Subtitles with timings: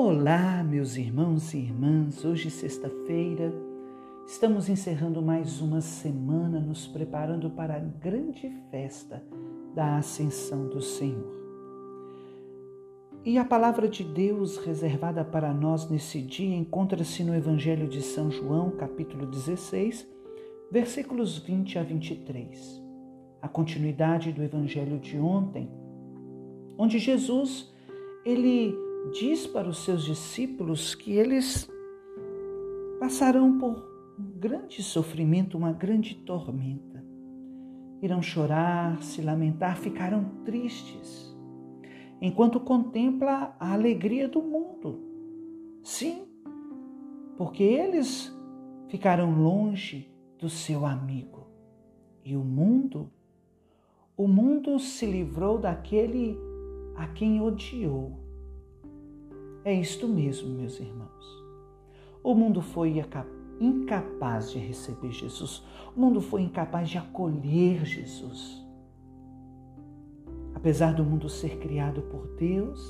[0.00, 2.24] Olá, meus irmãos e irmãs.
[2.24, 3.52] Hoje, sexta-feira,
[4.28, 9.20] estamos encerrando mais uma semana, nos preparando para a grande festa
[9.74, 11.36] da Ascensão do Senhor.
[13.24, 18.30] E a palavra de Deus reservada para nós nesse dia encontra-se no Evangelho de São
[18.30, 20.06] João, capítulo 16,
[20.70, 22.80] versículos 20 a 23.
[23.42, 25.68] A continuidade do Evangelho de ontem,
[26.78, 27.74] onde Jesus,
[28.24, 31.68] ele diz para os seus discípulos que eles
[32.98, 37.04] passarão por um grande sofrimento, uma grande tormenta.
[38.02, 41.36] Irão chorar, se lamentar, ficarão tristes,
[42.20, 45.00] enquanto contempla a alegria do mundo.
[45.82, 46.26] Sim,
[47.36, 48.32] porque eles
[48.88, 51.46] ficarão longe do seu amigo.
[52.24, 53.10] E o mundo,
[54.16, 56.36] o mundo se livrou daquele
[56.94, 58.27] a quem odiou
[59.68, 61.44] é isto mesmo, meus irmãos.
[62.22, 63.04] O mundo foi
[63.60, 65.62] incapaz de receber Jesus.
[65.94, 68.64] O mundo foi incapaz de acolher Jesus.
[70.54, 72.80] Apesar do mundo ser criado por Deus,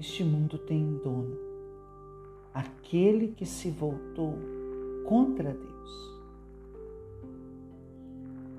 [0.00, 1.38] este mundo tem dono.
[2.52, 4.36] Aquele que se voltou
[5.06, 6.12] contra Deus.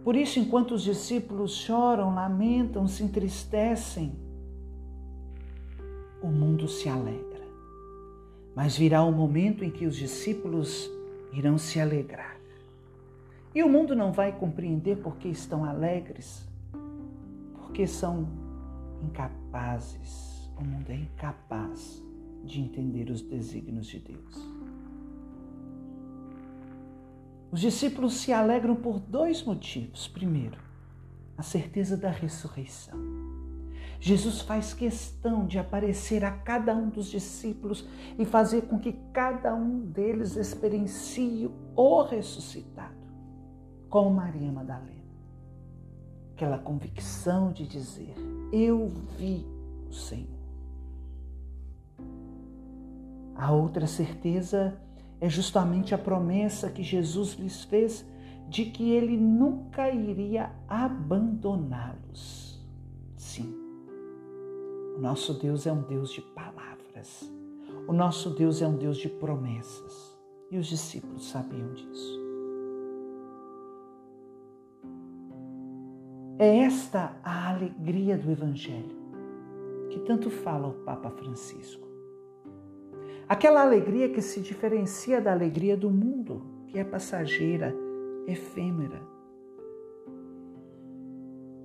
[0.02, 4.23] Por isso, enquanto os discípulos choram, lamentam, se entristecem,
[6.24, 7.44] o mundo se alegra.
[8.56, 10.90] Mas virá o momento em que os discípulos
[11.34, 12.38] irão se alegrar.
[13.54, 16.48] E o mundo não vai compreender porque estão alegres,
[17.54, 18.28] porque são
[19.04, 20.50] incapazes.
[20.58, 22.02] O mundo é incapaz
[22.44, 24.54] de entender os desígnios de Deus.
[27.52, 30.08] Os discípulos se alegram por dois motivos.
[30.08, 30.58] Primeiro,
[31.38, 33.23] a certeza da ressurreição.
[34.00, 39.56] Jesus faz questão de aparecer a cada um dos discípulos e fazer com que cada
[39.56, 43.08] um deles experiencie o ressuscitado,
[43.90, 45.03] como Maria Madalena.
[46.34, 48.14] Aquela convicção de dizer:
[48.52, 49.46] Eu vi
[49.90, 50.28] o Senhor.
[53.36, 54.78] A outra certeza
[55.20, 58.06] é justamente a promessa que Jesus lhes fez
[58.50, 62.62] de que ele nunca iria abandoná-los.
[63.16, 63.62] Sim,
[65.03, 67.30] nosso Deus é um Deus de palavras.
[67.86, 70.18] O nosso Deus é um Deus de promessas.
[70.50, 72.24] E os discípulos sabiam disso.
[76.40, 79.03] É esta a alegria do Evangelho
[79.90, 81.85] que tanto fala o Papa Francisco.
[83.28, 87.75] Aquela alegria que se diferencia da alegria do mundo, que é passageira,
[88.25, 89.02] efêmera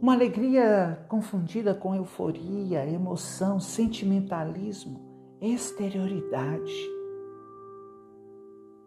[0.00, 5.00] uma alegria confundida com euforia, emoção, sentimentalismo,
[5.40, 6.72] exterioridade.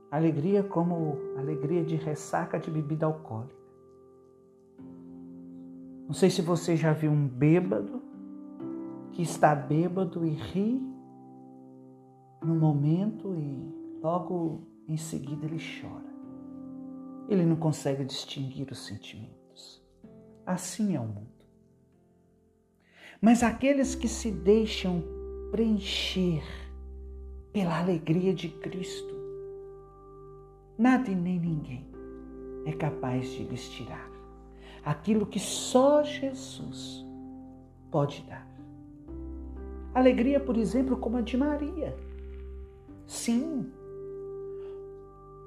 [0.09, 3.59] Alegria como alegria de ressaca de bebida alcoólica.
[6.07, 8.01] Não sei se você já viu um bêbado
[9.11, 10.81] que está bêbado e ri
[12.41, 16.11] no momento e logo em seguida ele chora.
[17.29, 19.40] Ele não consegue distinguir os sentimentos.
[20.51, 21.31] Assim é o mundo.
[23.21, 25.01] Mas aqueles que se deixam
[25.49, 26.43] preencher
[27.53, 29.15] pela alegria de Cristo,
[30.77, 31.85] nada e nem ninguém
[32.65, 34.09] é capaz de lhes tirar
[34.83, 37.05] aquilo que só Jesus
[37.89, 38.45] pode dar.
[39.93, 41.95] Alegria, por exemplo, como a de Maria.
[43.07, 43.71] Sim,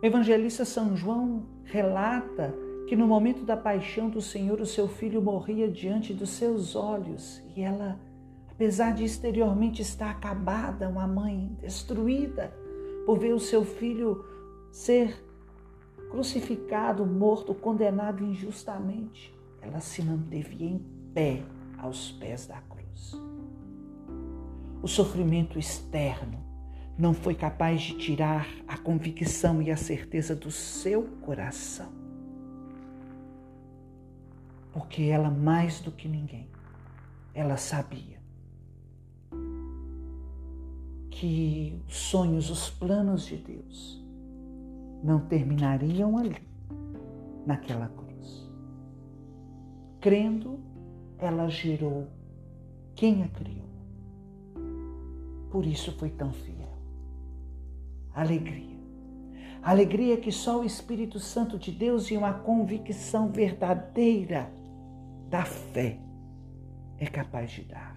[0.03, 5.23] o evangelista São João relata que no momento da paixão do Senhor o seu filho
[5.23, 7.99] morria diante dos seus olhos e ela,
[8.51, 12.53] apesar de exteriormente estar acabada, uma mãe destruída
[13.07, 14.25] por ver o seu filho
[14.71, 15.25] ser
[16.11, 20.79] crucificado, morto, condenado injustamente, ela se manteve em
[21.15, 21.43] pé
[21.79, 23.13] aos pés da cruz.
[24.83, 26.45] O sofrimento externo
[26.99, 32.04] não foi capaz de tirar a convicção e a certeza do seu coração
[34.75, 36.49] porque ela mais do que ninguém,
[37.33, 38.21] ela sabia
[41.13, 44.05] que os sonhos, os planos de Deus
[45.01, 46.43] não terminariam ali,
[47.47, 48.51] naquela cruz.
[50.01, 50.59] Crendo,
[51.19, 52.09] ela gerou
[52.97, 53.69] quem a criou.
[55.53, 56.77] Por isso foi tão fiel.
[58.13, 58.77] Alegria.
[59.63, 64.64] Alegria que só o Espírito Santo de Deus e uma convicção verdadeira
[65.35, 65.99] da fé
[66.97, 67.97] é capaz de dar.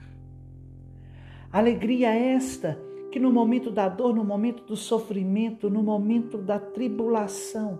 [1.51, 2.79] Alegria esta
[3.11, 7.79] que no momento da dor, no momento do sofrimento, no momento da tribulação,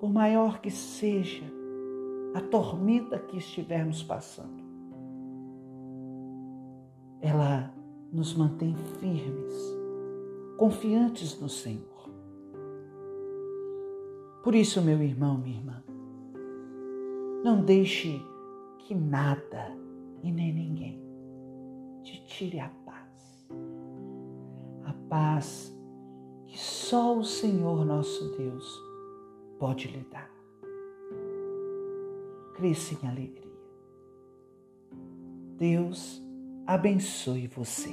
[0.00, 1.44] por maior que seja
[2.34, 4.64] a tormenta que estivermos passando,
[7.20, 7.74] ela
[8.10, 9.76] nos mantém firmes,
[10.56, 12.10] confiantes no Senhor.
[14.42, 15.84] Por isso, meu irmão, minha irmã,
[17.44, 18.18] não deixe
[18.86, 19.76] que nada
[20.22, 21.02] e nem ninguém
[22.04, 23.48] te tire a paz.
[24.84, 25.76] A paz
[26.46, 28.80] que só o Senhor nosso Deus
[29.58, 30.30] pode lhe dar.
[32.54, 33.42] Cresça em alegria.
[35.58, 36.22] Deus
[36.64, 37.92] abençoe você.